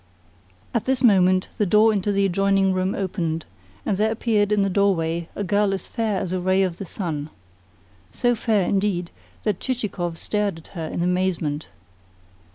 At 0.73 0.85
this 0.85 1.03
moment 1.03 1.49
the 1.57 1.65
door 1.67 1.93
into 1.93 2.11
the 2.11 2.25
adjoining 2.25 2.73
room 2.73 2.95
opened, 2.95 3.45
and 3.85 3.97
there 3.97 4.11
appeared 4.11 4.51
in 4.51 4.63
the 4.63 4.67
doorway 4.71 5.29
a 5.35 5.43
girl 5.43 5.75
as 5.75 5.85
fair 5.85 6.19
as 6.19 6.33
a 6.33 6.39
ray 6.39 6.63
of 6.63 6.77
the 6.79 6.87
sun 6.87 7.29
so 8.11 8.33
fair, 8.33 8.67
indeed, 8.67 9.11
that 9.43 9.59
Chichikov 9.59 10.17
stared 10.17 10.57
at 10.57 10.67
her 10.69 10.87
in 10.87 11.03
amazement. 11.03 11.67